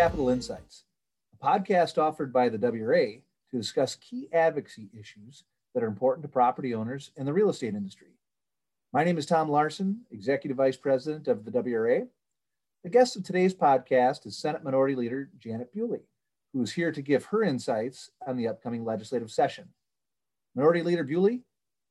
and 0.00 0.08
Capital 0.08 0.30
Insights, 0.30 0.84
a 1.34 1.44
podcast 1.44 1.98
offered 1.98 2.32
by 2.32 2.48
the 2.48 2.56
WRA 2.56 3.20
to 3.50 3.56
discuss 3.56 3.96
key 3.96 4.28
advocacy 4.32 4.88
issues 4.98 5.44
that 5.74 5.82
are 5.82 5.88
important 5.88 6.22
to 6.22 6.28
property 6.28 6.74
owners 6.74 7.10
in 7.16 7.26
the 7.26 7.32
real 7.34 7.50
estate 7.50 7.74
industry. 7.74 8.14
My 8.94 9.04
name 9.04 9.18
is 9.18 9.26
Tom 9.26 9.50
Larson, 9.50 10.00
Executive 10.10 10.56
Vice 10.56 10.78
President 10.78 11.28
of 11.28 11.44
the 11.44 11.50
WRA. 11.50 12.06
The 12.82 12.88
guest 12.88 13.14
of 13.16 13.24
today's 13.24 13.54
podcast 13.54 14.24
is 14.24 14.38
Senate 14.38 14.64
Minority 14.64 14.94
Leader 14.94 15.28
Janet 15.38 15.70
Bewley, 15.70 16.00
who 16.54 16.62
is 16.62 16.72
here 16.72 16.92
to 16.92 17.02
give 17.02 17.26
her 17.26 17.42
insights 17.42 18.10
on 18.26 18.38
the 18.38 18.48
upcoming 18.48 18.86
legislative 18.86 19.30
session. 19.30 19.68
Minority 20.54 20.82
Leader 20.82 21.04
Bewley, 21.04 21.42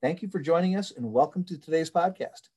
thank 0.02 0.24
you 0.24 0.30
for 0.30 0.40
joining 0.40 0.76
us 0.76 0.90
and 0.90 1.14
welcome 1.14 1.44
to 1.44 1.60
today's 1.60 1.92
podcast. 1.92 2.50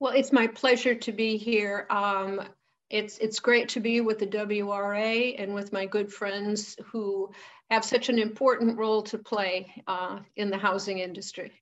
Well, 0.00 0.12
it's 0.12 0.32
my 0.32 0.48
pleasure 0.48 0.96
to 0.96 1.12
be 1.12 1.36
here. 1.36 1.86
Um, 1.88 2.42
it's 2.90 3.18
it's 3.18 3.40
great 3.40 3.68
to 3.70 3.80
be 3.80 4.00
with 4.00 4.18
the 4.18 4.26
WRA 4.26 5.34
and 5.38 5.54
with 5.54 5.72
my 5.72 5.86
good 5.86 6.12
friends 6.12 6.76
who 6.86 7.30
have 7.70 7.84
such 7.84 8.08
an 8.08 8.18
important 8.18 8.78
role 8.78 9.02
to 9.02 9.18
play 9.18 9.70
uh, 9.86 10.20
in 10.36 10.50
the 10.50 10.56
housing 10.56 10.98
industry. 10.98 11.52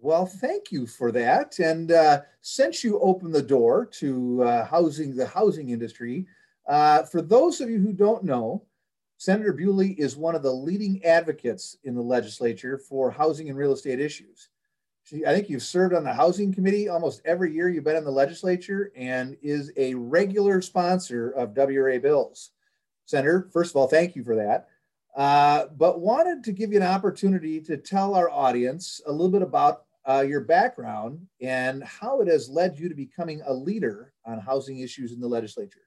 Well, 0.00 0.26
thank 0.26 0.70
you 0.70 0.86
for 0.86 1.10
that. 1.12 1.58
And 1.58 1.90
uh, 1.90 2.22
since 2.42 2.84
you 2.84 2.98
opened 3.00 3.34
the 3.34 3.40
door 3.40 3.86
to 4.00 4.42
uh, 4.42 4.66
housing, 4.66 5.16
the 5.16 5.26
housing 5.26 5.70
industry, 5.70 6.26
uh, 6.68 7.04
for 7.04 7.22
those 7.22 7.62
of 7.62 7.70
you 7.70 7.78
who 7.78 7.94
don't 7.94 8.22
know, 8.22 8.64
Senator 9.16 9.54
Bewley 9.54 9.92
is 9.92 10.14
one 10.14 10.34
of 10.34 10.42
the 10.42 10.52
leading 10.52 11.02
advocates 11.04 11.78
in 11.84 11.94
the 11.94 12.02
legislature 12.02 12.76
for 12.76 13.10
housing 13.10 13.48
and 13.48 13.56
real 13.56 13.72
estate 13.72 13.98
issues. 13.98 14.50
She, 15.04 15.26
I 15.26 15.34
think 15.34 15.50
you've 15.50 15.62
served 15.62 15.94
on 15.94 16.02
the 16.02 16.12
housing 16.12 16.52
committee 16.52 16.88
almost 16.88 17.20
every 17.26 17.52
year 17.52 17.68
you've 17.68 17.84
been 17.84 17.96
in 17.96 18.04
the 18.04 18.10
legislature 18.10 18.90
and 18.96 19.36
is 19.42 19.70
a 19.76 19.94
regular 19.94 20.62
sponsor 20.62 21.30
of 21.30 21.54
WRA 21.54 22.00
bills. 22.00 22.50
Senator, 23.04 23.48
first 23.52 23.72
of 23.72 23.76
all, 23.76 23.86
thank 23.86 24.16
you 24.16 24.24
for 24.24 24.34
that. 24.34 24.68
Uh, 25.14 25.66
but 25.76 26.00
wanted 26.00 26.42
to 26.44 26.52
give 26.52 26.72
you 26.72 26.78
an 26.78 26.86
opportunity 26.86 27.60
to 27.60 27.76
tell 27.76 28.14
our 28.14 28.30
audience 28.30 29.02
a 29.06 29.12
little 29.12 29.28
bit 29.28 29.42
about 29.42 29.84
uh, 30.08 30.24
your 30.26 30.40
background 30.40 31.26
and 31.40 31.84
how 31.84 32.20
it 32.22 32.28
has 32.28 32.48
led 32.48 32.78
you 32.78 32.88
to 32.88 32.94
becoming 32.94 33.42
a 33.46 33.52
leader 33.52 34.12
on 34.24 34.40
housing 34.40 34.78
issues 34.78 35.12
in 35.12 35.20
the 35.20 35.28
legislature. 35.28 35.82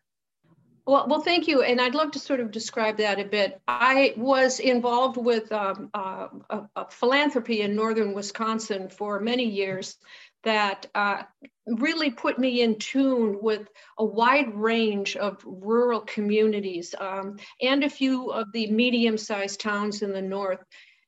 Well, 0.87 1.05
well, 1.09 1.19
thank 1.19 1.49
you. 1.49 1.63
And 1.63 1.81
I'd 1.81 1.95
love 1.95 2.11
to 2.11 2.19
sort 2.19 2.39
of 2.39 2.49
describe 2.49 2.97
that 2.97 3.19
a 3.19 3.25
bit. 3.25 3.59
I 3.67 4.13
was 4.15 4.61
involved 4.61 5.17
with 5.17 5.51
um, 5.51 5.89
uh, 5.93 6.29
a, 6.49 6.61
a 6.77 6.89
philanthropy 6.89 7.59
in 7.59 7.75
northern 7.75 8.13
Wisconsin 8.13 8.87
for 8.87 9.19
many 9.19 9.43
years 9.43 9.97
that 10.45 10.87
uh, 10.95 11.23
really 11.65 12.09
put 12.09 12.39
me 12.39 12.61
in 12.61 12.79
tune 12.79 13.39
with 13.41 13.67
a 13.97 14.05
wide 14.05 14.55
range 14.55 15.17
of 15.17 15.43
rural 15.45 15.99
communities 15.99 16.95
um, 16.97 17.35
and 17.61 17.83
a 17.83 17.89
few 17.89 18.31
of 18.31 18.49
the 18.53 18.71
medium 18.71 19.17
sized 19.17 19.59
towns 19.59 20.01
in 20.01 20.13
the 20.13 20.21
north. 20.21 20.63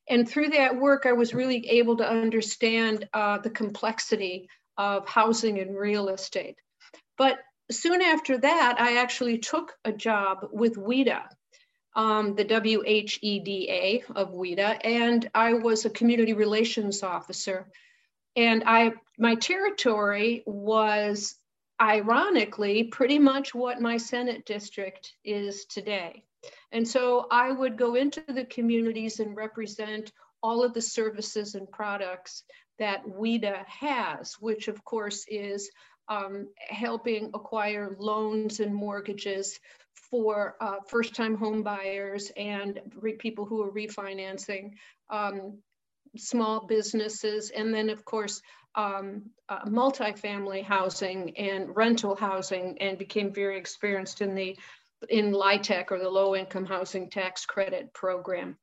And 0.09 0.27
through 0.27 0.49
that 0.49 0.75
work, 0.75 1.05
I 1.05 1.13
was 1.13 1.33
really 1.33 1.65
able 1.69 1.95
to 1.97 2.09
understand 2.09 3.07
uh, 3.13 3.37
the 3.37 3.49
complexity 3.49 4.49
of 4.77 5.07
housing 5.07 5.59
and 5.59 5.77
real 5.77 6.09
estate. 6.09 6.57
But 7.17 7.39
soon 7.71 8.01
after 8.01 8.37
that, 8.37 8.77
I 8.79 8.97
actually 8.97 9.37
took 9.37 9.73
a 9.85 9.91
job 9.91 10.47
with 10.51 10.75
WHEDA, 10.75 11.23
um, 11.95 12.35
the 12.35 12.45
WHEDA 12.45 14.03
of 14.15 14.31
WHEDA, 14.33 14.79
and 14.83 15.29
I 15.33 15.53
was 15.53 15.85
a 15.85 15.89
community 15.89 16.33
relations 16.33 17.03
officer. 17.03 17.69
And 18.35 18.63
I, 18.65 18.93
my 19.17 19.35
territory 19.35 20.43
was 20.45 21.35
ironically 21.81 22.85
pretty 22.85 23.19
much 23.19 23.55
what 23.55 23.81
my 23.81 23.97
Senate 23.97 24.45
district 24.45 25.13
is 25.23 25.65
today. 25.65 26.23
And 26.71 26.87
so 26.87 27.27
I 27.31 27.51
would 27.51 27.77
go 27.77 27.95
into 27.95 28.23
the 28.27 28.45
communities 28.45 29.19
and 29.19 29.35
represent 29.35 30.11
all 30.41 30.63
of 30.63 30.73
the 30.73 30.81
services 30.81 31.55
and 31.55 31.69
products 31.69 32.43
that 32.77 33.05
WHEDA 33.05 33.65
has, 33.65 34.35
which 34.39 34.67
of 34.67 34.83
course 34.85 35.25
is 35.27 35.69
um, 36.09 36.47
helping 36.67 37.31
acquire 37.33 37.95
loans 37.99 38.59
and 38.59 38.73
mortgages 38.73 39.59
for 39.93 40.55
uh, 40.59 40.77
first-time 40.87 41.35
home 41.35 41.61
buyers 41.61 42.31
and 42.35 42.79
people 43.19 43.45
who 43.45 43.61
are 43.61 43.71
refinancing, 43.71 44.71
um, 45.09 45.59
small 46.17 46.65
businesses, 46.65 47.51
and 47.51 47.73
then 47.73 47.89
of 47.89 48.03
course 48.03 48.41
um, 48.75 49.29
uh, 49.49 49.65
multifamily 49.65 50.63
housing 50.63 51.37
and 51.37 51.75
rental 51.75 52.15
housing, 52.15 52.77
and 52.81 52.97
became 52.97 53.33
very 53.33 53.57
experienced 53.57 54.21
in 54.21 54.35
the 54.35 54.57
in 55.09 55.31
LIHTC 55.31 55.91
or 55.91 55.99
the 55.99 56.09
Low 56.09 56.35
Income 56.35 56.65
Housing 56.65 57.09
Tax 57.09 57.45
Credit 57.45 57.93
Program. 57.93 58.57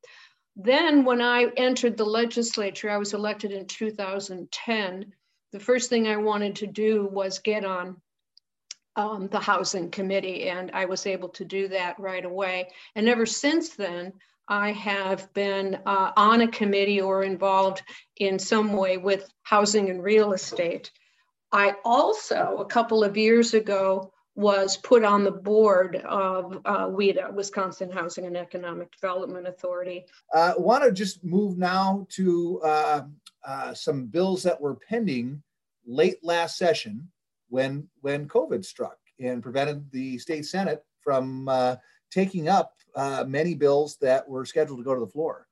Then, 0.55 1.05
when 1.05 1.21
I 1.21 1.47
entered 1.57 1.97
the 1.97 2.05
legislature, 2.05 2.91
I 2.91 2.97
was 2.97 3.15
elected 3.15 3.53
in 3.53 3.67
2010 3.67 5.13
the 5.57 5.65
first 5.65 5.89
thing 5.89 6.07
I 6.07 6.19
wanted 6.19 6.57
to 6.57 6.67
do 6.67 7.09
was 7.11 7.39
get 7.39 7.65
on 7.65 7.97
um, 8.95 9.29
the 9.29 9.41
housing 9.41 9.91
committee, 9.91 10.49
and 10.49 10.71
I 10.73 10.85
was 10.85 11.07
able 11.07 11.31
to 11.31 11.45
do 11.47 11.69
that 11.69 11.99
right 11.99 12.25
away. 12.25 12.69
And 12.95 13.09
ever 13.09 13.25
since 13.25 13.71
then, 13.71 14.13
I 14.49 14.73
have 14.73 15.33
been 15.33 15.79
uh, 15.87 16.13
on 16.17 16.43
a 16.43 16.49
committee 16.49 17.01
or 17.01 17.23
involved 17.23 17.83
in 18.17 18.39
some 18.39 18.75
way 18.75 18.99
with 18.99 19.29
housing 19.43 19.89
and 19.89 20.03
real 20.03 20.35
estate. 20.35 20.91
I 21.53 21.75
also, 21.85 22.59
a 22.59 22.67
couple 22.67 23.03
of 23.03 23.17
years 23.17 23.55
ago, 23.55 24.13
was 24.35 24.77
put 24.77 25.03
on 25.03 25.25
the 25.25 25.31
board 25.31 25.97
of 25.97 26.61
uh, 26.67 26.87
WHEDA, 26.87 27.33
Wisconsin 27.33 27.91
Housing 27.91 28.27
and 28.27 28.37
Economic 28.37 28.93
Development 28.93 29.49
Authority. 29.49 30.05
I 30.35 30.49
uh, 30.49 30.55
want 30.59 30.85
to 30.85 30.93
just 30.93 31.25
move 31.25 31.57
now 31.57 32.07
to 32.11 32.61
uh, 32.63 33.03
uh, 33.47 33.73
some 33.73 34.07
bills 34.07 34.43
that 34.43 34.61
were 34.61 34.75
pending 34.75 35.43
late 35.87 36.19
last 36.23 36.59
session 36.59 37.09
when 37.49 37.89
when 38.01 38.29
COVID 38.29 38.65
struck 38.65 38.99
and 39.21 39.43
prevented 39.43 39.91
the 39.91 40.19
state 40.19 40.47
senate 40.47 40.85
from 41.01 41.49
uh, 41.49 41.77
taking 42.11 42.49
up 42.49 42.75
uh, 42.95 43.25
many 43.27 43.55
bills 43.55 43.97
that 44.01 44.29
were 44.29 44.45
scheduled 44.45 44.79
to 44.79 44.85
go 44.85 44.95
to 44.95 45.01
the 45.01 45.07
floor. 45.07 45.47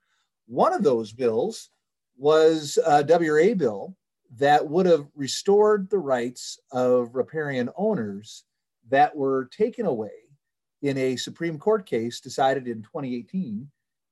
One 0.47 0.73
of 0.73 0.83
those 0.83 1.13
bills 1.13 1.71
was 2.17 2.79
a 2.85 3.03
WRA 3.05 3.55
bill 3.57 3.97
that 4.37 4.69
would 4.69 4.87
have 4.87 5.07
restored 5.15 5.89
the 5.89 5.99
rights 5.99 6.59
of 6.73 7.15
riparian 7.15 7.71
owners 7.77 8.45
that 8.91 9.15
were 9.15 9.47
taken 9.47 9.87
away 9.87 10.11
in 10.83 10.99
a 10.99 11.17
Supreme 11.17 11.59
Court 11.59 11.87
case 11.87 12.21
decided 12.21 12.67
in 12.67 12.83
2018. 12.83 13.69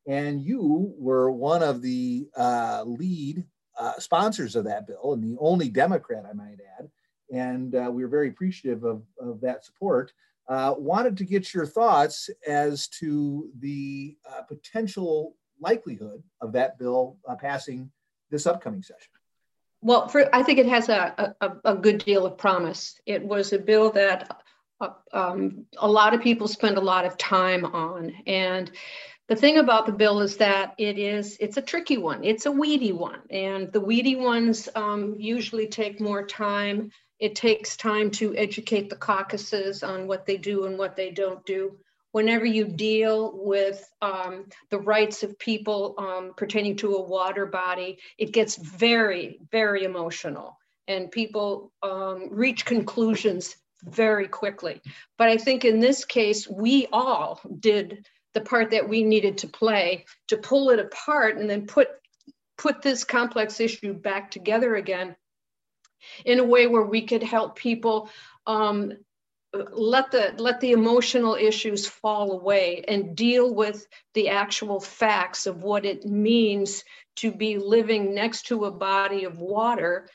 And 0.06 0.43
you 0.43 0.94
were 0.97 1.31
one 1.31 1.62
of 1.62 1.83
the 1.83 2.28
uh, 2.37 2.83
lead 2.87 3.44
uh, 3.78 3.99
sponsors 3.99 4.56
of 4.56 4.65
that 4.65 4.87
bill 4.87 5.12
and 5.15 5.22
the 5.22 5.37
only 5.41 5.69
Democrat, 5.69 6.25
I 6.28 6.33
might 6.33 6.59
add. 6.78 6.91
And 7.33 7.75
uh, 7.75 7.91
we 7.91 8.03
were 8.03 8.09
very 8.09 8.28
appreciative 8.28 8.84
of, 8.84 9.03
of 9.19 9.41
that 9.41 9.65
support. 9.65 10.12
Uh, 10.49 10.75
wanted 10.77 11.16
to 11.16 11.25
get 11.25 11.55
your 11.55 11.66
thoughts 11.66 12.28
as 12.47 12.88
to 12.88 13.50
the 13.59 14.16
uh, 14.28 14.43
potential 14.43 15.34
likelihood 15.60 16.22
of 16.41 16.53
that 16.53 16.78
bill 16.78 17.16
uh, 17.28 17.37
passing 17.37 17.91
this 18.31 18.47
upcoming 18.47 18.83
session. 18.83 19.10
Well, 19.81 20.09
for, 20.09 20.34
I 20.34 20.43
think 20.43 20.59
it 20.59 20.66
has 20.66 20.89
a, 20.89 21.34
a, 21.41 21.53
a, 21.65 21.75
good 21.75 21.99
deal 22.04 22.25
of 22.25 22.39
promise. 22.39 23.00
It 23.04 23.25
was 23.25 23.53
a 23.53 23.59
bill 23.59 23.91
that 23.93 24.43
uh, 24.81 24.91
um, 25.13 25.66
a 25.78 25.89
lot 25.89 26.15
of 26.15 26.21
people 26.21 26.47
spend 26.47 26.77
a 26.77 26.80
lot 26.80 27.04
of 27.04 27.16
time 27.18 27.65
on. 27.65 28.13
And 28.27 28.71
the 29.32 29.40
thing 29.40 29.56
about 29.56 29.86
the 29.86 29.92
bill 29.92 30.20
is 30.20 30.36
that 30.36 30.74
it 30.76 30.98
is 30.98 31.38
it's 31.40 31.56
a 31.56 31.62
tricky 31.62 31.96
one. 31.96 32.22
It's 32.22 32.44
a 32.44 32.52
weedy 32.52 32.92
one, 32.92 33.20
and 33.30 33.72
the 33.72 33.80
weedy 33.80 34.14
ones 34.14 34.68
um, 34.74 35.16
usually 35.18 35.68
take 35.68 36.02
more 36.02 36.26
time. 36.26 36.90
It 37.18 37.34
takes 37.34 37.74
time 37.78 38.10
to 38.10 38.36
educate 38.36 38.90
the 38.90 38.96
caucuses 38.96 39.82
on 39.82 40.06
what 40.06 40.26
they 40.26 40.36
do 40.36 40.66
and 40.66 40.76
what 40.76 40.96
they 40.96 41.10
don't 41.10 41.42
do. 41.46 41.78
Whenever 42.10 42.44
you 42.44 42.66
deal 42.66 43.32
with 43.42 43.90
um, 44.02 44.50
the 44.68 44.80
rights 44.80 45.22
of 45.22 45.38
people 45.38 45.94
um, 45.96 46.34
pertaining 46.36 46.76
to 46.76 46.96
a 46.96 47.02
water 47.02 47.46
body, 47.46 48.00
it 48.18 48.32
gets 48.32 48.56
very, 48.56 49.40
very 49.50 49.84
emotional, 49.84 50.58
and 50.88 51.10
people 51.10 51.72
um, 51.82 52.28
reach 52.30 52.66
conclusions 52.66 53.56
very 53.84 54.28
quickly. 54.28 54.82
But 55.16 55.30
I 55.30 55.38
think 55.38 55.64
in 55.64 55.80
this 55.80 56.04
case, 56.04 56.46
we 56.46 56.86
all 56.92 57.40
did 57.60 58.06
the 58.34 58.40
part 58.40 58.70
that 58.70 58.88
we 58.88 59.04
needed 59.04 59.38
to 59.38 59.48
play 59.48 60.04
to 60.28 60.36
pull 60.36 60.70
it 60.70 60.78
apart 60.78 61.36
and 61.38 61.48
then 61.48 61.66
put 61.66 61.88
put 62.58 62.82
this 62.82 63.04
complex 63.04 63.60
issue 63.60 63.92
back 63.92 64.30
together 64.30 64.74
again 64.76 65.16
in 66.24 66.38
a 66.38 66.44
way 66.44 66.66
where 66.66 66.82
we 66.82 67.02
could 67.02 67.22
help 67.22 67.56
people 67.56 68.08
um, 68.46 68.92
let 69.52 70.10
the 70.10 70.34
let 70.38 70.60
the 70.60 70.72
emotional 70.72 71.34
issues 71.34 71.86
fall 71.86 72.32
away 72.32 72.84
and 72.88 73.14
deal 73.14 73.54
with 73.54 73.86
the 74.14 74.30
actual 74.30 74.80
facts 74.80 75.46
of 75.46 75.62
what 75.62 75.84
it 75.84 76.06
means 76.06 76.84
to 77.16 77.30
be 77.30 77.58
living 77.58 78.14
next 78.14 78.46
to 78.46 78.64
a 78.64 78.70
body 78.70 79.24
of 79.24 79.38
water 79.38 80.08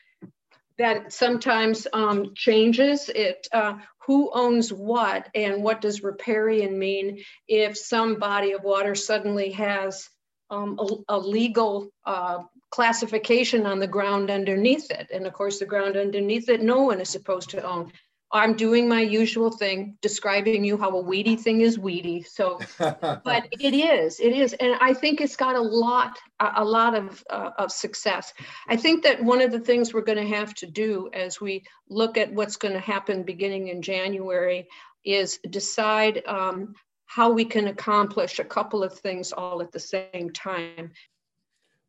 that 0.77 1.12
sometimes 1.12 1.88
um, 1.91 2.33
changes. 2.35 3.09
It 3.09 3.47
uh, 3.51 3.75
who 4.06 4.31
owns 4.33 4.71
what 4.71 5.27
and 5.35 5.63
what 5.63 5.81
does 5.81 6.03
riparian 6.03 6.79
mean 6.79 7.24
if 7.47 7.77
some 7.77 8.19
body 8.19 8.53
of 8.53 8.63
water 8.63 8.95
suddenly 8.95 9.51
has 9.51 10.09
um, 10.50 10.79
a, 10.79 11.15
a, 11.15 11.19
legal 11.19 11.89
uh, 12.06 12.39
classification 12.69 13.65
on 13.65 13.79
the 13.79 13.88
ground 13.88 14.29
underneath 14.29 14.89
it. 14.91 15.09
And 15.12 15.27
of 15.27 15.33
course, 15.33 15.59
the 15.59 15.65
ground 15.65 15.97
underneath 15.97 16.47
it, 16.47 16.62
no 16.62 16.83
one 16.83 17.01
is 17.01 17.09
supposed 17.09 17.50
to 17.50 17.62
own. 17.62 17.91
I'm 18.31 18.56
doing 18.56 18.89
my 18.89 19.01
usual 19.01 19.50
thing, 19.50 19.97
describing 20.01 20.65
you 20.65 20.77
how 20.77 20.89
a 20.89 21.01
weedy 21.01 21.38
thing 21.38 21.62
is 21.62 21.79
weedy. 21.79 22.24
So, 22.24 22.59
but 22.77 23.47
it 23.51 23.74
is, 23.74 24.19
it 24.19 24.33
is, 24.33 24.53
and 24.53 24.75
I 24.81 24.94
think 24.94 25.21
it's 25.21 25.38
got 25.38 25.56
a 25.56 25.62
lot, 25.62 26.19
a, 26.39 26.63
lot 26.63 26.94
of 26.94 27.24
uh, 27.29 27.51
of 27.57 27.71
success. 27.71 28.33
I 28.68 28.75
think 28.75 29.03
that 29.03 29.24
one 29.24 29.41
of 29.41 29.51
the 29.51 29.59
things 29.59 29.94
we're 29.94 30.01
going 30.01 30.18
to 30.18 30.35
have 30.35 30.53
to 30.56 30.65
do 30.65 31.09
as 31.13 31.39
we 31.39 31.63
look 31.89 32.18
at 32.18 32.33
what's 32.33 32.57
going 32.57 32.74
to 32.74 32.81
happen 32.81 33.24
beginning 33.24 33.69
in 33.69 33.81
January 33.81 34.68
is 35.06 35.39
decide 35.50 36.21
um, 36.27 36.75
how 37.06 37.31
we 37.31 37.45
can 37.45 37.68
accomplish 37.68 38.39
a 38.39 38.44
couple 38.44 38.83
of 38.83 38.94
things 39.00 39.31
all 39.31 39.62
at 39.62 39.71
the 39.71 39.79
same 39.79 40.31
time. 40.33 40.91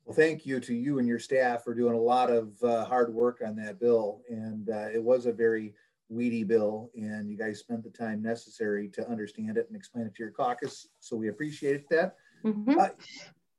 Well, 0.04 0.14
thank 0.14 0.46
you 0.46 0.60
to 0.60 0.74
you 0.74 1.00
and 1.00 1.08
your 1.08 1.18
staff 1.18 1.64
for 1.64 1.74
doing 1.74 1.94
a 1.94 2.00
lot 2.00 2.30
of 2.30 2.62
uh, 2.62 2.84
hard 2.84 3.12
work 3.12 3.42
on 3.44 3.56
that 3.56 3.78
bill, 3.78 4.22
and 4.30 4.70
uh, 4.70 4.86
it 4.94 5.02
was 5.02 5.26
a 5.26 5.32
very 5.32 5.74
weedy 6.08 6.42
bill 6.42 6.90
and 6.94 7.30
you 7.30 7.36
guys 7.36 7.58
spent 7.58 7.82
the 7.82 7.90
time 7.90 8.22
necessary 8.22 8.88
to 8.88 9.08
understand 9.08 9.56
it 9.56 9.66
and 9.68 9.76
explain 9.76 10.06
it 10.06 10.14
to 10.14 10.22
your 10.22 10.32
caucus. 10.32 10.88
So 11.00 11.16
we 11.16 11.28
appreciate 11.28 11.88
that. 11.90 12.16
Mm-hmm. 12.44 12.78
Uh, 12.78 12.88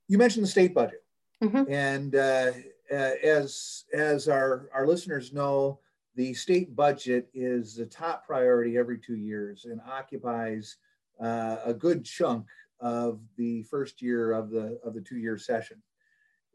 you 0.08 0.18
mentioned 0.18 0.44
the 0.44 0.50
state 0.50 0.74
budget. 0.74 1.04
Mm-hmm. 1.44 1.72
And 1.72 2.16
uh, 2.16 2.52
uh, 2.92 3.12
as, 3.24 3.86
as 3.94 4.28
our, 4.28 4.70
our 4.74 4.88
listeners 4.88 5.32
know, 5.32 5.80
the 6.16 6.34
state 6.34 6.76
budget 6.76 7.30
is 7.34 7.76
the 7.76 7.86
top 7.86 8.26
priority 8.26 8.78
every 8.78 8.98
two 8.98 9.16
years 9.16 9.66
and 9.66 9.80
occupies 9.90 10.78
uh, 11.22 11.58
a 11.64 11.74
good 11.74 12.04
chunk 12.04 12.48
of 12.80 13.20
the 13.38 13.64
first 13.64 14.02
year 14.02 14.32
of 14.32 14.50
the, 14.50 14.80
of 14.84 14.94
the 14.94 15.02
two 15.02 15.18
year 15.18 15.38
session. 15.38 15.82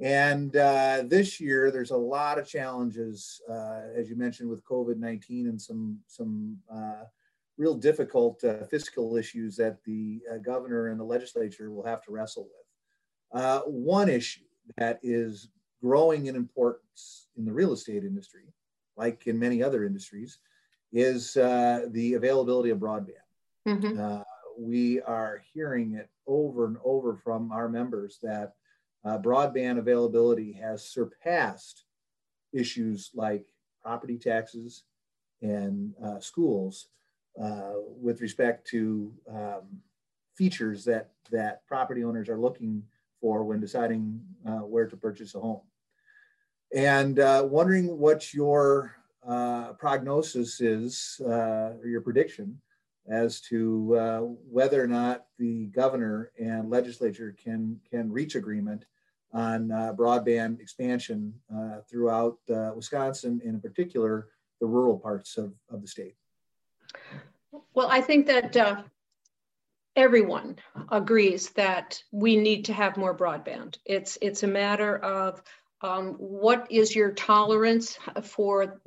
And 0.00 0.56
uh, 0.56 1.04
this 1.06 1.40
year, 1.40 1.70
there's 1.70 1.92
a 1.92 1.96
lot 1.96 2.38
of 2.38 2.48
challenges, 2.48 3.40
uh, 3.48 3.82
as 3.94 4.10
you 4.10 4.16
mentioned, 4.16 4.50
with 4.50 4.64
COVID-19 4.64 5.48
and 5.48 5.60
some 5.60 5.98
some 6.06 6.58
uh, 6.72 7.04
real 7.56 7.74
difficult 7.74 8.42
uh, 8.42 8.64
fiscal 8.64 9.16
issues 9.16 9.56
that 9.56 9.78
the 9.84 10.20
uh, 10.32 10.38
governor 10.38 10.88
and 10.88 10.98
the 10.98 11.04
legislature 11.04 11.70
will 11.70 11.84
have 11.84 12.02
to 12.02 12.10
wrestle 12.10 12.44
with. 12.44 13.40
Uh, 13.40 13.60
one 13.60 14.08
issue 14.08 14.42
that 14.76 14.98
is 15.02 15.48
growing 15.80 16.26
in 16.26 16.34
importance 16.34 17.28
in 17.36 17.44
the 17.44 17.52
real 17.52 17.72
estate 17.72 18.02
industry, 18.02 18.52
like 18.96 19.28
in 19.28 19.38
many 19.38 19.62
other 19.62 19.84
industries, 19.84 20.38
is 20.92 21.34
the 21.34 22.14
availability 22.16 22.70
of 22.70 22.78
broadband. 22.78 23.10
Mm-hmm. 23.66 24.22
we 24.58 25.00
are 25.02 25.42
hearing 25.54 25.94
it 25.94 26.10
over 26.26 26.66
and 26.66 26.76
over 26.84 27.16
from 27.16 27.50
our 27.50 27.68
members 27.68 28.18
that 28.22 28.54
uh, 29.04 29.18
broadband 29.18 29.78
availability 29.78 30.52
has 30.52 30.84
surpassed 30.84 31.84
issues 32.52 33.10
like 33.14 33.46
property 33.82 34.18
taxes 34.18 34.84
and 35.42 35.92
uh, 36.02 36.18
schools 36.20 36.88
uh, 37.40 37.72
with 38.00 38.20
respect 38.20 38.66
to 38.68 39.12
um, 39.30 39.80
features 40.34 40.84
that, 40.84 41.10
that 41.30 41.66
property 41.66 42.02
owners 42.02 42.28
are 42.28 42.38
looking 42.38 42.82
for 43.20 43.44
when 43.44 43.60
deciding 43.60 44.20
uh, 44.46 44.58
where 44.58 44.86
to 44.86 44.96
purchase 44.96 45.34
a 45.34 45.40
home. 45.40 45.60
And 46.74 47.18
uh, 47.18 47.46
wondering 47.46 47.98
what 47.98 48.32
your 48.32 48.96
uh, 49.26 49.72
prognosis 49.74 50.60
is, 50.60 51.20
or 51.24 51.78
your 51.84 52.00
prediction 52.00 52.60
as 53.08 53.40
to 53.40 54.38
whether 54.50 54.82
or 54.82 54.86
not 54.86 55.26
the 55.38 55.66
governor 55.66 56.30
and 56.38 56.70
legislature 56.70 57.36
can, 57.42 57.78
can 57.90 58.10
reach 58.10 58.34
agreement 58.34 58.86
on 59.34 59.70
uh, 59.70 59.92
broadband 59.92 60.60
expansion 60.60 61.34
uh, 61.54 61.78
throughout 61.90 62.38
uh, 62.50 62.70
Wisconsin, 62.74 63.40
and 63.44 63.54
in 63.54 63.60
particular, 63.60 64.28
the 64.60 64.66
rural 64.66 64.98
parts 64.98 65.36
of, 65.36 65.52
of 65.70 65.82
the 65.82 65.88
state? 65.88 66.14
Well, 67.74 67.88
I 67.90 68.00
think 68.00 68.26
that 68.26 68.56
everyone 69.96 70.56
agrees 70.90 71.50
that 71.50 72.02
we 72.10 72.36
need 72.36 72.64
to 72.64 72.72
have 72.72 72.96
more 72.96 73.16
broadband. 73.16 73.76
It's, 73.84 74.18
it's 74.20 74.42
a 74.42 74.48
matter 74.48 74.98
of 74.98 75.42
um, 75.80 76.14
what 76.14 76.66
is 76.70 76.94
your 76.94 77.12
tolerance 77.12 77.98
for 78.22 78.80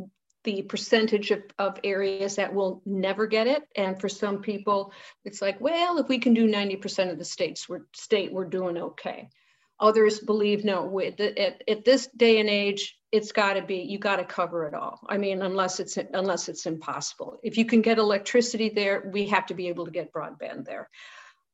the 0.44 0.62
percentage 0.64 1.32
of, 1.32 1.44
of 1.60 1.80
areas 1.84 2.36
that 2.38 2.54
will 2.54 2.82
never 2.86 3.28
get 3.28 3.48
it. 3.48 3.64
And 3.76 4.00
for 4.00 4.10
some 4.10 4.42
people, 4.42 4.94
it's 5.26 5.42
like, 5.42 5.60
well, 5.60 5.98
if 5.98 6.08
we 6.08 6.20
can 6.20 6.34
do 6.34 6.48
90% 6.50 7.12
of 7.12 7.18
the 7.18 7.26
states, 7.26 7.68
we're, 7.68 7.86
state, 7.94 8.32
we're 8.32 8.46
doing 8.46 8.78
okay. 8.78 9.30
Others 9.80 10.22
believe 10.22 10.64
no. 10.64 11.00
At, 11.00 11.62
at 11.68 11.86
this 11.86 12.08
day 12.08 12.40
and 12.40 12.50
age, 12.50 12.98
it's 13.12 13.32
got 13.32 13.54
to 13.54 13.62
be 13.62 13.78
you 13.78 14.00
got 14.00 14.18
to 14.18 14.26
cover 14.26 14.66
it 14.68 14.74
all. 14.74 15.00
I 15.08 15.18
mean, 15.18 15.42
unless 15.42 15.80
it's 15.80 15.98
unless 15.98 16.50
it's 16.50 16.66
impossible. 16.66 17.40
If 17.44 17.58
you 17.58 17.66
can 17.66 17.82
get 17.82 18.00
electricity 18.00 18.70
there, 18.70 19.10
we 19.14 19.28
have 19.28 19.46
to 19.48 19.54
be 19.54 19.68
able 19.68 19.86
to 19.86 19.92
get 19.92 20.12
broadband 20.12 20.66
there. 20.66 20.90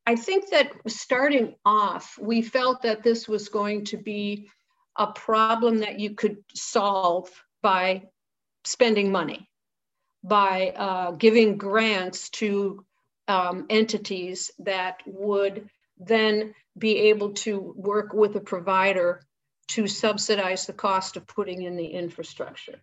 I 0.06 0.16
think 0.16 0.50
that 0.50 0.72
starting 0.88 1.56
off, 1.66 2.18
we 2.20 2.42
felt 2.42 2.82
that 2.82 3.04
this 3.04 3.28
was 3.28 3.50
going 3.50 3.86
to 3.86 3.98
be 3.98 4.50
a 4.98 5.08
problem 5.08 5.80
that 5.80 6.00
you 6.00 6.16
could 6.16 6.38
solve 6.54 7.30
by 7.62 8.04
spending 8.66 9.12
money, 9.12 9.50
by 10.24 10.74
uh, 10.76 11.12
giving 11.12 11.58
grants 11.58 12.30
to 12.32 12.86
um, 13.28 13.66
entities 13.70 14.52
that 14.60 15.02
would 15.06 15.70
then 15.98 16.54
be 16.78 17.10
able 17.10 17.34
to 17.34 17.74
work 17.76 18.14
with 18.14 18.36
a 18.36 18.42
provider 18.42 19.22
to 19.70 19.88
subsidize 19.88 20.66
the 20.66 20.74
cost 20.74 21.18
of 21.18 21.28
putting 21.28 21.64
in 21.64 21.76
the 21.76 21.86
infrastructure. 21.86 22.80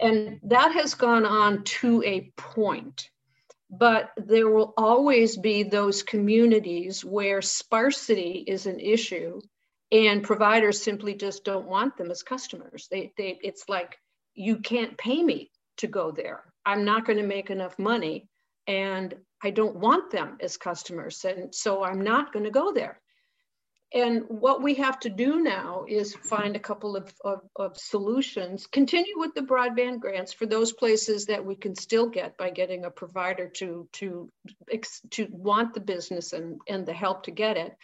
And 0.00 0.40
that 0.44 0.72
has 0.72 0.94
gone 0.94 1.26
on 1.26 1.64
to 1.64 2.02
a 2.04 2.32
point. 2.36 3.10
But 3.70 4.10
there 4.16 4.48
will 4.48 4.72
always 4.76 5.36
be 5.36 5.62
those 5.62 6.02
communities 6.02 7.04
where 7.04 7.42
sparsity 7.42 8.44
is 8.46 8.66
an 8.66 8.80
issue 8.80 9.40
and 9.90 10.22
providers 10.22 10.82
simply 10.82 11.14
just 11.14 11.44
don't 11.44 11.66
want 11.66 11.96
them 11.96 12.10
as 12.10 12.22
customers. 12.22 12.88
They, 12.90 13.12
they, 13.16 13.38
it's 13.42 13.68
like, 13.68 13.98
you 14.34 14.58
can't 14.58 14.96
pay 14.96 15.22
me 15.22 15.50
to 15.78 15.86
go 15.86 16.10
there. 16.12 16.44
I'm 16.64 16.84
not 16.84 17.04
going 17.06 17.18
to 17.18 17.26
make 17.26 17.50
enough 17.50 17.78
money 17.78 18.28
and 18.66 19.14
I 19.42 19.50
don't 19.50 19.76
want 19.76 20.10
them 20.10 20.38
as 20.40 20.56
customers. 20.56 21.24
And 21.24 21.54
so 21.54 21.82
I'm 21.82 22.02
not 22.02 22.32
going 22.32 22.44
to 22.44 22.50
go 22.50 22.72
there. 22.72 23.00
And 23.94 24.24
what 24.28 24.62
we 24.62 24.74
have 24.74 25.00
to 25.00 25.08
do 25.08 25.40
now 25.40 25.86
is 25.88 26.14
find 26.14 26.54
a 26.54 26.60
couple 26.60 26.94
of, 26.94 27.10
of, 27.24 27.40
of, 27.56 27.78
solutions, 27.78 28.66
continue 28.66 29.18
with 29.18 29.34
the 29.34 29.40
broadband 29.40 30.00
grants 30.00 30.30
for 30.30 30.44
those 30.44 30.74
places 30.74 31.24
that 31.26 31.46
we 31.46 31.54
can 31.54 31.74
still 31.74 32.06
get 32.06 32.36
by 32.36 32.50
getting 32.50 32.84
a 32.84 32.90
provider 32.90 33.48
to, 33.56 33.88
to, 33.94 34.30
to 35.10 35.28
want 35.30 35.72
the 35.72 35.80
business 35.80 36.34
and, 36.34 36.60
and 36.68 36.84
the 36.84 36.92
help 36.92 37.22
to 37.22 37.30
get 37.30 37.56
it. 37.56 37.74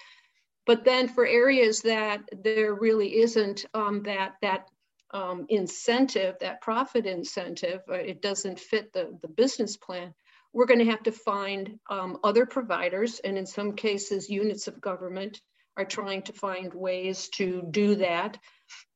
But 0.66 0.84
then 0.84 1.08
for 1.08 1.26
areas 1.26 1.80
that 1.82 2.23
there 2.42 2.75
really 2.75 3.20
isn't 3.20 3.64
um, 3.73 4.02
that, 4.02 4.34
that 4.42 4.68
um, 5.14 5.46
incentive, 5.49 6.37
that 6.40 6.61
profit 6.61 7.06
incentive, 7.06 7.80
uh, 7.88 7.94
it 7.94 8.20
doesn't 8.20 8.61
fit 8.61 8.92
the, 8.92 9.16
the 9.23 9.28
business 9.28 9.78
plan, 9.78 10.12
we're 10.52 10.66
going 10.66 10.80
to 10.80 10.90
have 10.90 11.02
to 11.04 11.12
find 11.12 11.78
um, 11.88 12.18
other 12.23 12.44
providers, 12.44 13.20
and 13.25 13.38
in 13.38 13.46
some 13.46 13.73
cases, 13.73 14.28
units 14.28 14.68
of 14.68 14.80
government 14.80 15.40
are 15.76 15.85
trying 15.85 16.23
to 16.23 16.33
find 16.33 16.73
ways 16.73 17.28
to 17.31 17.66
do 17.71 17.97
that. 17.97 18.38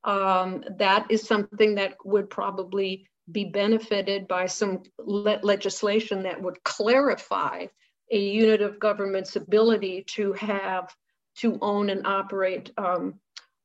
Um, 0.04 0.64
that 0.78 1.11
is 1.11 1.26
something 1.26 1.75
that 1.76 1.97
would 2.04 2.30
probably 2.30 3.08
be 3.30 3.44
benefited 3.44 4.26
by 4.26 4.47
some 4.47 4.82
le 4.99 5.40
legislation 5.42 6.23
that 6.23 6.40
would 6.40 6.62
clarify 6.64 7.66
a 8.11 8.18
unit 8.18 8.62
of 8.62 8.80
government's 8.80 9.37
ability 9.37 10.04
to 10.08 10.32
have 10.32 10.94
to 11.37 11.58
own 11.61 11.90
and 11.90 12.06
operate 12.06 12.73
um, 12.78 13.14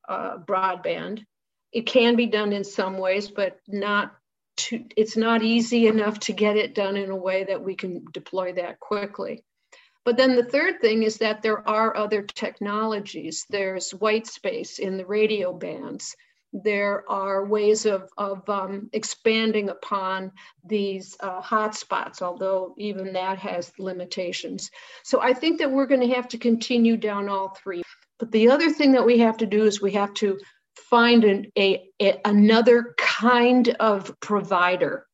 uh, 0.08 0.36
broadband. 0.38 1.24
It 1.72 1.86
can 1.86 2.14
be 2.14 2.26
done 2.26 2.52
in 2.52 2.62
some 2.62 2.98
ways, 2.98 3.28
but 3.30 3.58
not 3.66 4.14
to, 4.56 4.84
it's 4.96 5.16
not 5.16 5.42
easy 5.42 5.86
enough 5.86 6.20
to 6.20 6.32
get 6.32 6.56
it 6.56 6.74
done 6.74 6.96
in 6.96 7.10
a 7.10 7.16
way 7.16 7.44
that 7.44 7.64
we 7.64 7.74
can 7.74 8.04
deploy 8.12 8.52
that 8.52 8.78
quickly. 8.78 9.42
But 10.04 10.16
then 10.18 10.36
the 10.36 10.44
third 10.44 10.80
thing 10.80 11.02
is 11.02 11.18
that 11.18 11.40
there 11.40 11.66
are 11.68 11.96
other 11.96 12.22
technologies. 12.22 13.46
There's 13.48 13.92
white 13.92 14.26
space 14.26 14.78
in 14.78 14.96
the 14.96 15.06
radio 15.06 15.52
bands. 15.52 16.14
There 16.52 17.04
are 17.10 17.46
ways 17.46 17.84
of, 17.84 18.10
of 18.16 18.48
um, 18.48 18.88
expanding 18.92 19.70
upon 19.70 20.30
these 20.64 21.16
uh, 21.20 21.40
hotspots, 21.40 22.22
although 22.22 22.74
even 22.78 23.12
that 23.14 23.38
has 23.38 23.72
limitations. 23.78 24.70
So 25.02 25.20
I 25.20 25.32
think 25.32 25.58
that 25.58 25.70
we're 25.70 25.86
going 25.86 26.08
to 26.08 26.14
have 26.14 26.28
to 26.28 26.38
continue 26.38 26.96
down 26.96 27.28
all 27.28 27.48
three. 27.48 27.82
But 28.18 28.30
the 28.30 28.50
other 28.50 28.70
thing 28.70 28.92
that 28.92 29.04
we 29.04 29.18
have 29.18 29.38
to 29.38 29.46
do 29.46 29.64
is 29.64 29.80
we 29.80 29.92
have 29.92 30.14
to 30.14 30.38
find 30.76 31.24
an, 31.24 31.50
a, 31.58 31.88
a 32.00 32.20
another 32.24 32.94
kind 32.98 33.70
of 33.80 34.14
provider 34.20 35.06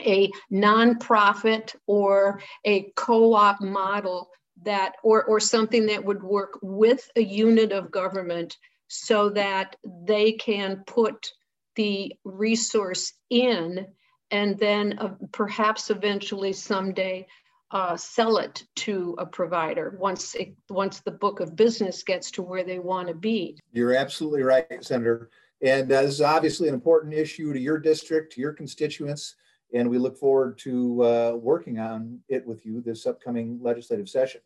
a 0.00 0.30
nonprofit 0.52 1.74
or 1.86 2.40
a 2.64 2.92
co-op 2.96 3.60
model 3.60 4.30
that 4.62 4.94
or 5.02 5.24
or 5.24 5.38
something 5.38 5.86
that 5.86 6.04
would 6.04 6.22
work 6.22 6.58
with 6.62 7.10
a 7.16 7.22
unit 7.22 7.72
of 7.72 7.90
government 7.90 8.56
so 8.88 9.28
that 9.30 9.76
they 9.84 10.32
can 10.32 10.82
put 10.86 11.32
the 11.74 12.12
resource 12.24 13.12
in 13.30 13.86
and 14.30 14.58
then 14.58 14.98
uh, 14.98 15.14
perhaps 15.32 15.90
eventually 15.90 16.52
someday 16.52 17.26
uh, 17.72 17.96
sell 17.96 18.38
it 18.38 18.64
to 18.76 19.14
a 19.18 19.26
provider 19.26 19.96
once 19.98 20.34
it, 20.34 20.54
once 20.70 21.00
the 21.00 21.10
book 21.10 21.40
of 21.40 21.56
business 21.56 22.02
gets 22.02 22.30
to 22.30 22.42
where 22.42 22.64
they 22.64 22.78
want 22.78 23.08
to 23.08 23.14
be. 23.14 23.58
You're 23.72 23.94
absolutely 23.94 24.42
right, 24.42 24.84
Senator. 24.84 25.30
And 25.62 25.90
uh, 25.90 26.02
this 26.02 26.14
is 26.14 26.20
obviously 26.20 26.68
an 26.68 26.74
important 26.74 27.14
issue 27.14 27.52
to 27.52 27.58
your 27.58 27.78
district, 27.78 28.32
to 28.34 28.40
your 28.40 28.52
constituents, 28.52 29.34
and 29.72 29.88
we 29.88 29.98
look 29.98 30.16
forward 30.16 30.58
to 30.58 31.02
uh, 31.04 31.32
working 31.36 31.78
on 31.78 32.20
it 32.28 32.46
with 32.46 32.64
you 32.64 32.80
this 32.80 33.06
upcoming 33.06 33.58
legislative 33.62 34.08
session. 34.08 34.40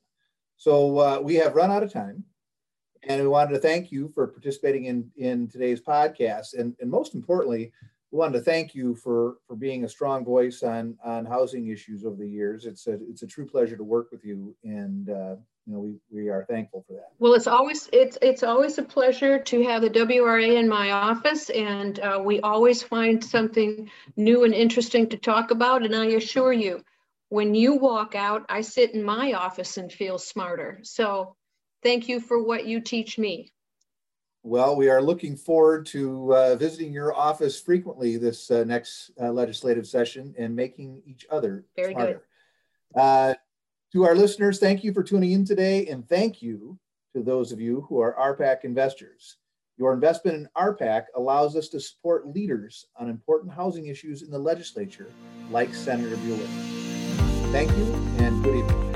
So 0.56 0.98
uh, 0.98 1.20
we 1.22 1.34
have 1.36 1.54
run 1.56 1.70
out 1.70 1.82
of 1.82 1.92
time, 1.92 2.24
and 3.02 3.22
we 3.22 3.28
wanted 3.28 3.54
to 3.54 3.60
thank 3.60 3.90
you 3.90 4.08
for 4.14 4.26
participating 4.26 4.84
in 4.84 5.10
in 5.16 5.48
today's 5.48 5.80
podcast, 5.80 6.58
and 6.58 6.74
and 6.80 6.90
most 6.90 7.14
importantly, 7.14 7.72
we 8.10 8.18
wanted 8.18 8.38
to 8.38 8.44
thank 8.44 8.74
you 8.74 8.94
for 8.94 9.36
for 9.46 9.56
being 9.56 9.84
a 9.84 9.88
strong 9.88 10.24
voice 10.24 10.62
on 10.62 10.96
on 11.04 11.24
housing 11.24 11.68
issues 11.68 12.04
over 12.04 12.16
the 12.16 12.28
years. 12.28 12.66
It's 12.66 12.86
a 12.86 12.98
it's 13.08 13.22
a 13.22 13.26
true 13.26 13.46
pleasure 13.46 13.76
to 13.76 13.84
work 13.84 14.10
with 14.10 14.24
you, 14.24 14.54
and 14.64 15.08
uh, 15.08 15.36
you 15.70 15.76
know 15.76 15.82
we 15.82 15.94
we 16.10 16.28
are 16.28 16.44
thankful 16.48 16.84
for 16.86 16.94
that. 16.94 17.12
Well, 17.20 17.34
it's 17.34 17.46
always 17.46 17.88
it's 17.92 18.18
it's 18.20 18.42
always 18.42 18.78
a 18.78 18.82
pleasure 18.82 19.38
to 19.38 19.62
have 19.64 19.82
the 19.82 19.90
WRA 19.90 20.58
in 20.58 20.68
my 20.68 20.90
office, 20.90 21.48
and 21.50 21.98
uh, 22.00 22.20
we 22.24 22.40
always 22.40 22.82
find 22.82 23.24
something 23.24 23.88
new 24.16 24.44
and 24.44 24.52
interesting 24.52 25.08
to 25.10 25.16
talk 25.16 25.52
about. 25.52 25.84
And 25.84 25.94
I 25.94 26.06
assure 26.06 26.52
you, 26.52 26.82
when 27.28 27.54
you 27.54 27.76
walk 27.76 28.16
out, 28.16 28.46
I 28.48 28.62
sit 28.62 28.94
in 28.94 29.04
my 29.04 29.34
office 29.34 29.76
and 29.76 29.92
feel 29.92 30.18
smarter. 30.18 30.80
So, 30.82 31.36
thank 31.84 32.08
you 32.08 32.20
for 32.20 32.42
what 32.42 32.66
you 32.66 32.80
teach 32.80 33.16
me. 33.16 33.52
Well, 34.42 34.74
we 34.74 34.88
are 34.88 35.02
looking 35.02 35.36
forward 35.36 35.86
to 35.86 36.34
uh, 36.34 36.56
visiting 36.56 36.92
your 36.92 37.14
office 37.14 37.60
frequently 37.60 38.16
this 38.16 38.50
uh, 38.50 38.64
next 38.64 39.10
uh, 39.20 39.30
legislative 39.30 39.86
session 39.86 40.34
and 40.36 40.56
making 40.56 41.02
each 41.04 41.26
other 41.30 41.66
Very 41.76 41.92
smarter. 41.92 42.22
good. 42.96 43.36
To 43.92 44.04
our 44.04 44.14
listeners, 44.14 44.60
thank 44.60 44.84
you 44.84 44.92
for 44.92 45.02
tuning 45.02 45.32
in 45.32 45.44
today, 45.44 45.86
and 45.88 46.08
thank 46.08 46.40
you 46.40 46.78
to 47.12 47.24
those 47.24 47.50
of 47.50 47.60
you 47.60 47.84
who 47.88 47.98
are 47.98 48.14
RPAC 48.14 48.62
investors. 48.62 49.38
Your 49.78 49.92
investment 49.92 50.36
in 50.36 50.48
RPAC 50.56 51.06
allows 51.16 51.56
us 51.56 51.68
to 51.70 51.80
support 51.80 52.28
leaders 52.28 52.86
on 52.96 53.10
important 53.10 53.52
housing 53.52 53.86
issues 53.86 54.22
in 54.22 54.30
the 54.30 54.38
legislature, 54.38 55.10
like 55.50 55.74
Senator 55.74 56.16
Bewley. 56.18 56.46
Thank 57.50 57.70
you, 57.76 57.84
and 58.18 58.44
good 58.44 58.58
evening. 58.58 58.89